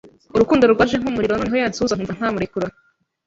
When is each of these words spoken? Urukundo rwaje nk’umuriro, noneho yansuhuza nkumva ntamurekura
Urukundo 0.35 0.63
rwaje 0.73 0.95
nk’umuriro, 0.97 1.33
noneho 1.35 1.57
yansuhuza 1.63 1.95
nkumva 1.95 2.13
ntamurekura 2.17 2.67